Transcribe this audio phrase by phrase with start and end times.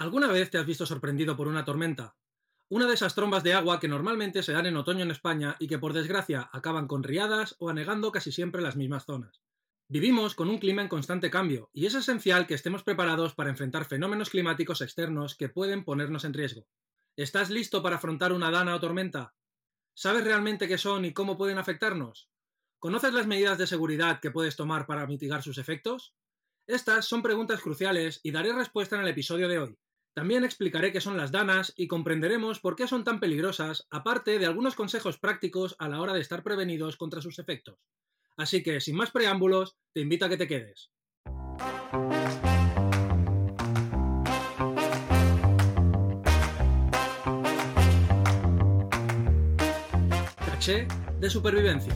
[0.00, 2.16] ¿Alguna vez te has visto sorprendido por una tormenta?
[2.70, 5.68] Una de esas trombas de agua que normalmente se dan en otoño en España y
[5.68, 9.42] que por desgracia acaban con riadas o anegando casi siempre las mismas zonas.
[9.88, 13.84] Vivimos con un clima en constante cambio y es esencial que estemos preparados para enfrentar
[13.84, 16.66] fenómenos climáticos externos que pueden ponernos en riesgo.
[17.14, 19.34] ¿Estás listo para afrontar una dana o tormenta?
[19.92, 22.30] ¿Sabes realmente qué son y cómo pueden afectarnos?
[22.78, 26.14] ¿Conoces las medidas de seguridad que puedes tomar para mitigar sus efectos?
[26.66, 29.78] Estas son preguntas cruciales y daré respuesta en el episodio de hoy.
[30.12, 34.46] También explicaré qué son las danas y comprenderemos por qué son tan peligrosas, aparte de
[34.46, 37.78] algunos consejos prácticos a la hora de estar prevenidos contra sus efectos.
[38.36, 40.90] Así que, sin más preámbulos, te invito a que te quedes.
[50.44, 50.88] Caché
[51.20, 51.94] de supervivencia.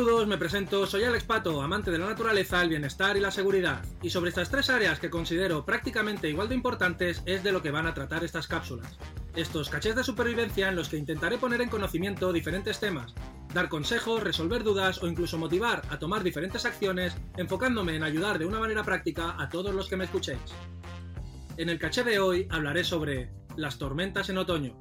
[0.00, 3.84] Saludos, me presento, soy Alex Pato, amante de la naturaleza, el bienestar y la seguridad.
[4.00, 7.70] Y sobre estas tres áreas que considero prácticamente igual de importantes es de lo que
[7.70, 8.96] van a tratar estas cápsulas.
[9.36, 13.14] Estos cachés de supervivencia en los que intentaré poner en conocimiento diferentes temas,
[13.52, 18.46] dar consejos, resolver dudas o incluso motivar a tomar diferentes acciones, enfocándome en ayudar de
[18.46, 20.40] una manera práctica a todos los que me escuchéis.
[21.58, 24.80] En el caché de hoy hablaré sobre las tormentas en otoño,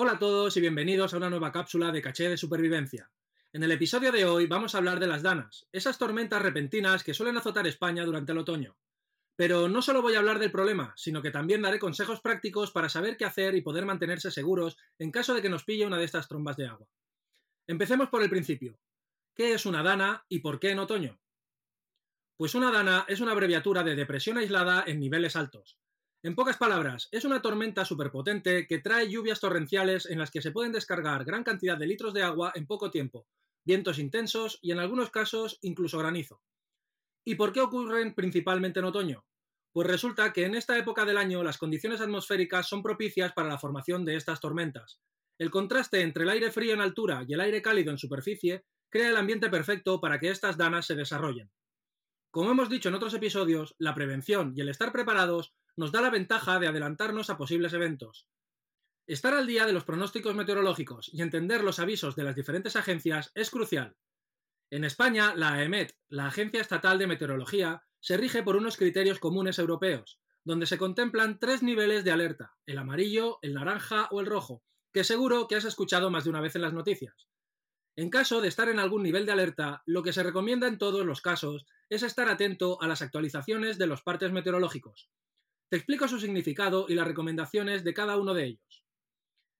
[0.00, 3.10] Hola a todos y bienvenidos a una nueva cápsula de caché de supervivencia.
[3.52, 7.14] En el episodio de hoy vamos a hablar de las danas, esas tormentas repentinas que
[7.14, 8.76] suelen azotar España durante el otoño.
[9.34, 12.88] Pero no solo voy a hablar del problema, sino que también daré consejos prácticos para
[12.88, 16.04] saber qué hacer y poder mantenerse seguros en caso de que nos pille una de
[16.04, 16.86] estas trombas de agua.
[17.66, 18.78] Empecemos por el principio.
[19.34, 21.18] ¿Qué es una dana y por qué en otoño?
[22.36, 25.76] Pues una dana es una abreviatura de depresión aislada en niveles altos.
[26.24, 30.50] En pocas palabras, es una tormenta superpotente que trae lluvias torrenciales en las que se
[30.50, 33.28] pueden descargar gran cantidad de litros de agua en poco tiempo,
[33.64, 36.42] vientos intensos y en algunos casos incluso granizo.
[37.24, 39.24] ¿Y por qué ocurren principalmente en otoño?
[39.72, 43.58] Pues resulta que en esta época del año las condiciones atmosféricas son propicias para la
[43.58, 45.00] formación de estas tormentas.
[45.38, 49.10] El contraste entre el aire frío en altura y el aire cálido en superficie crea
[49.10, 51.48] el ambiente perfecto para que estas danas se desarrollen.
[52.32, 56.10] Como hemos dicho en otros episodios, la prevención y el estar preparados nos da la
[56.10, 58.26] ventaja de adelantarnos a posibles eventos.
[59.06, 63.30] Estar al día de los pronósticos meteorológicos y entender los avisos de las diferentes agencias
[63.36, 63.96] es crucial.
[64.70, 69.60] En España, la AEMET, la Agencia Estatal de Meteorología, se rige por unos criterios comunes
[69.60, 74.64] europeos, donde se contemplan tres niveles de alerta, el amarillo, el naranja o el rojo,
[74.92, 77.28] que seguro que has escuchado más de una vez en las noticias.
[77.94, 81.06] En caso de estar en algún nivel de alerta, lo que se recomienda en todos
[81.06, 85.08] los casos es estar atento a las actualizaciones de los partes meteorológicos,
[85.68, 88.84] te explico su significado y las recomendaciones de cada uno de ellos.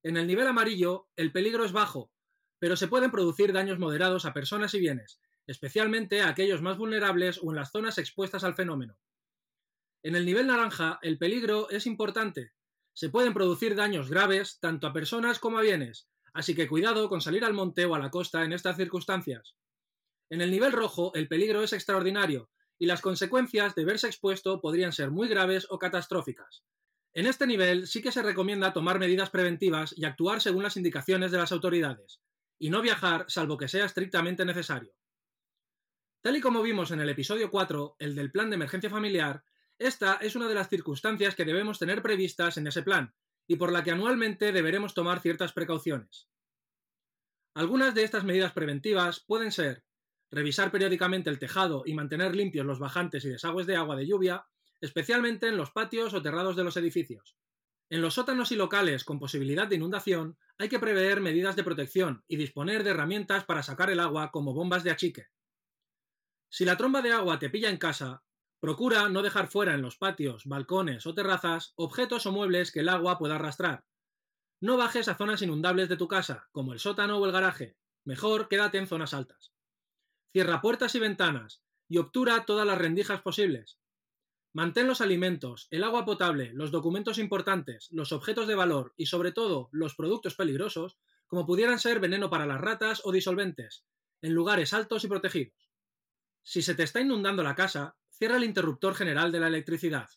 [0.02, 2.10] En el nivel amarillo, el peligro es bajo,
[2.58, 7.40] pero se pueden producir daños moderados a personas y bienes, especialmente a aquellos más vulnerables
[7.42, 8.98] o en las zonas expuestas al fenómeno.
[10.02, 12.52] En el nivel naranja, el peligro es importante.
[12.94, 17.20] Se pueden producir daños graves tanto a personas como a bienes, así que cuidado con
[17.20, 19.56] salir al monte o a la costa en estas circunstancias.
[20.30, 24.92] En el nivel rojo, el peligro es extraordinario, y las consecuencias de verse expuesto podrían
[24.92, 26.64] ser muy graves o catastróficas.
[27.12, 31.32] En este nivel sí que se recomienda tomar medidas preventivas y actuar según las indicaciones
[31.32, 32.20] de las autoridades,
[32.58, 34.94] y no viajar salvo que sea estrictamente necesario.
[36.20, 39.42] Tal y como vimos en el episodio 4, el del plan de emergencia familiar,
[39.78, 43.14] esta es una de las circunstancias que debemos tener previstas en ese plan,
[43.46, 46.28] y por la que anualmente deberemos tomar ciertas precauciones.
[47.54, 49.84] Algunas de estas medidas preventivas pueden ser
[50.30, 54.46] revisar periódicamente el tejado y mantener limpios los bajantes y desagües de agua de lluvia,
[54.80, 57.36] especialmente en los patios o terrados de los edificios.
[57.90, 62.22] En los sótanos y locales con posibilidad de inundación hay que prever medidas de protección
[62.28, 65.28] y disponer de herramientas para sacar el agua como bombas de achique.
[66.50, 68.22] Si la tromba de agua te pilla en casa,
[68.60, 72.88] procura no dejar fuera en los patios, balcones o terrazas objetos o muebles que el
[72.88, 73.84] agua pueda arrastrar.
[74.60, 77.76] No bajes a zonas inundables de tu casa, como el sótano o el garaje.
[78.04, 79.52] Mejor quédate en zonas altas.
[80.32, 83.78] Cierra puertas y ventanas y obtura todas las rendijas posibles.
[84.52, 89.32] Mantén los alimentos, el agua potable, los documentos importantes, los objetos de valor y sobre
[89.32, 93.84] todo los productos peligrosos, como pudieran ser veneno para las ratas o disolventes,
[94.22, 95.70] en lugares altos y protegidos.
[96.42, 100.08] Si se te está inundando la casa, cierra el interruptor general de la electricidad.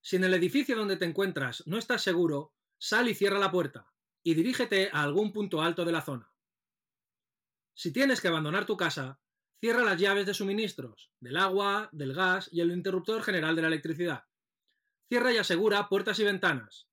[0.00, 3.92] Si en el edificio donde te encuentras no estás seguro, sal y cierra la puerta,
[4.22, 6.32] y dirígete a algún punto alto de la zona.
[7.74, 9.20] Si tienes que abandonar tu casa,
[9.62, 13.68] Cierra las llaves de suministros, del agua, del gas y el interruptor general de la
[13.68, 14.24] electricidad.
[15.08, 16.88] Cierra y asegura puertas y ventanas.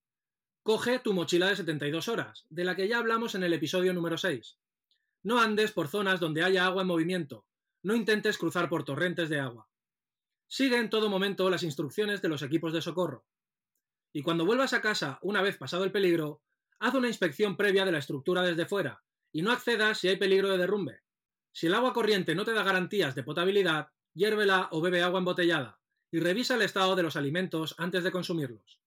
[0.61, 4.19] Coge tu mochila de 72 horas, de la que ya hablamos en el episodio número
[4.19, 4.59] 6.
[5.23, 7.47] No andes por zonas donde haya agua en movimiento.
[7.81, 9.67] No intentes cruzar por torrentes de agua.
[10.45, 13.25] Sigue en todo momento las instrucciones de los equipos de socorro.
[14.13, 16.43] Y cuando vuelvas a casa, una vez pasado el peligro,
[16.77, 19.01] haz una inspección previa de la estructura desde fuera,
[19.31, 21.01] y no accedas si hay peligro de derrumbe.
[21.59, 25.81] Si el agua corriente no te da garantías de potabilidad, hiérvela o bebe agua embotellada,
[26.09, 28.79] y revisa el estado de los alimentos antes de consumirlos.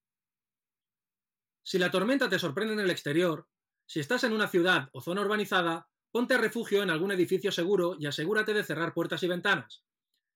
[1.62, 3.46] Si la tormenta te sorprende en el exterior,
[3.84, 8.06] si estás en una ciudad o zona urbanizada, ponte refugio en algún edificio seguro y
[8.06, 9.84] asegúrate de cerrar puertas y ventanas.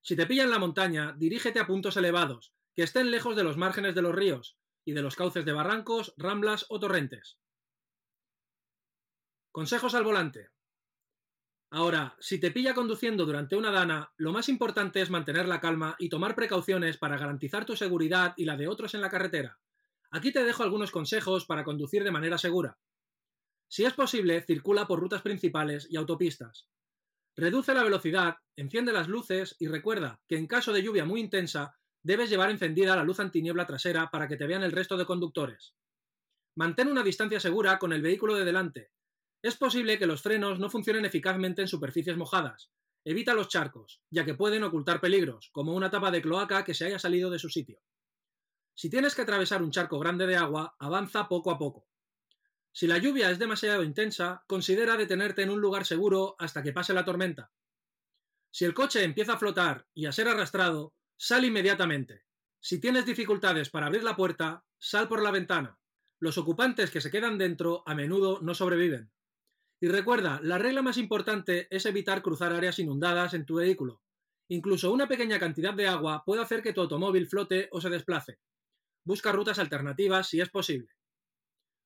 [0.03, 3.57] Si te pilla en la montaña, dirígete a puntos elevados, que estén lejos de los
[3.57, 7.39] márgenes de los ríos y de los cauces de barrancos, ramblas o torrentes.
[9.53, 10.51] Consejos al volante.
[11.71, 15.97] Ahora, si te pilla conduciendo durante una dana, lo más importante es mantener la calma
[15.99, 19.59] y tomar precauciones para garantizar tu seguridad y la de otros en la carretera.
[20.11, 22.79] Aquí te dejo algunos consejos para conducir de manera segura.
[23.69, 26.69] Si es posible, circula por rutas principales y autopistas.
[27.35, 31.77] Reduce la velocidad, enciende las luces y recuerda que en caso de lluvia muy intensa
[32.03, 35.75] debes llevar encendida la luz antiniebla trasera para que te vean el resto de conductores.
[36.55, 38.93] Mantén una distancia segura con el vehículo de delante.
[39.43, 42.71] Es posible que los frenos no funcionen eficazmente en superficies mojadas.
[43.05, 46.87] Evita los charcos, ya que pueden ocultar peligros, como una tapa de cloaca que se
[46.87, 47.81] haya salido de su sitio.
[48.75, 51.87] Si tienes que atravesar un charco grande de agua, avanza poco a poco.
[52.73, 56.93] Si la lluvia es demasiado intensa, considera detenerte en un lugar seguro hasta que pase
[56.93, 57.51] la tormenta.
[58.51, 62.25] Si el coche empieza a flotar y a ser arrastrado, sal inmediatamente.
[62.61, 65.79] Si tienes dificultades para abrir la puerta, sal por la ventana.
[66.19, 69.11] Los ocupantes que se quedan dentro a menudo no sobreviven.
[69.81, 74.03] Y recuerda, la regla más importante es evitar cruzar áreas inundadas en tu vehículo.
[74.49, 78.39] Incluso una pequeña cantidad de agua puede hacer que tu automóvil flote o se desplace.
[79.05, 80.89] Busca rutas alternativas si es posible.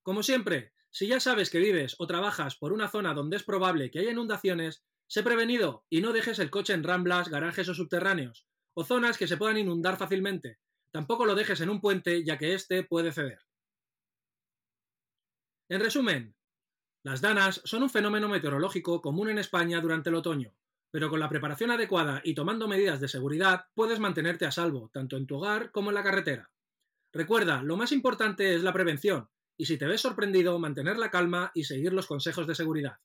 [0.03, 3.91] Como siempre, si ya sabes que vives o trabajas por una zona donde es probable
[3.91, 8.47] que haya inundaciones, sé prevenido y no dejes el coche en ramblas, garajes o subterráneos,
[8.73, 10.59] o zonas que se puedan inundar fácilmente.
[10.91, 13.39] Tampoco lo dejes en un puente ya que éste puede ceder.
[15.69, 16.35] En resumen,
[17.03, 20.53] las danas son un fenómeno meteorológico común en España durante el otoño,
[20.91, 25.17] pero con la preparación adecuada y tomando medidas de seguridad puedes mantenerte a salvo, tanto
[25.17, 26.51] en tu hogar como en la carretera.
[27.11, 31.51] Recuerda, lo más importante es la prevención, y si te ves sorprendido, mantener la calma
[31.55, 32.99] y seguir los consejos de seguridad.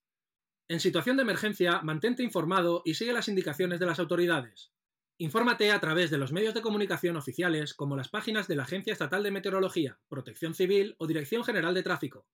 [0.69, 4.73] En situación de emergencia, mantente informado y sigue las indicaciones de las autoridades.
[5.19, 8.93] Infórmate a través de los medios de comunicación oficiales como las páginas de la Agencia
[8.93, 12.27] Estatal de Meteorología, Protección Civil o Dirección General de Tráfico.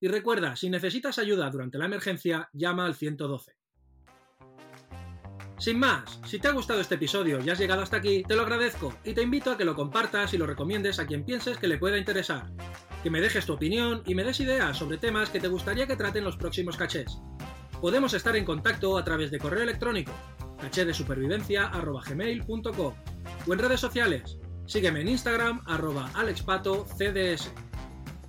[0.00, 3.54] Y recuerda, si necesitas ayuda durante la emergencia, llama al 112.
[5.58, 8.40] Sin más, si te ha gustado este episodio y has llegado hasta aquí, te lo
[8.42, 11.68] agradezco y te invito a que lo compartas y lo recomiendes a quien pienses que
[11.68, 12.50] le pueda interesar.
[13.02, 15.96] Que me dejes tu opinión y me des ideas sobre temas que te gustaría que
[15.96, 17.18] traten los próximos cachés.
[17.78, 20.12] Podemos estar en contacto a través de correo electrónico,
[20.62, 22.94] cachedesupervivencia.gmail.com
[23.46, 24.38] o en redes sociales.
[24.64, 27.52] Sígueme en Instagram, arroba alexpatocds.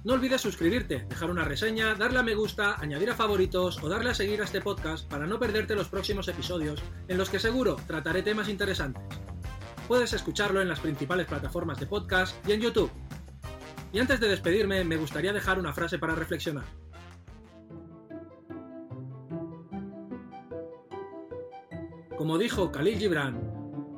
[0.04, 4.10] No olvides suscribirte, dejar una reseña, darle a me gusta, añadir a favoritos o darle
[4.10, 7.76] a seguir a este podcast para no perderte los próximos episodios en los que seguro
[7.86, 9.04] trataré temas interesantes.
[9.88, 12.90] Puedes escucharlo en las principales plataformas de podcast y en YouTube.
[13.94, 16.66] Y antes de despedirme, me gustaría dejar una frase para reflexionar.
[22.18, 23.40] Como dijo Khalil Gibran,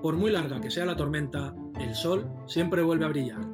[0.01, 3.52] por muy larga que sea la tormenta, el sol siempre vuelve a brillar.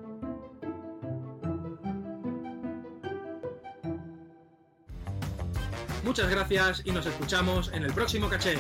[6.09, 8.57] Muchas gracias y nos escuchamos en el próximo caché.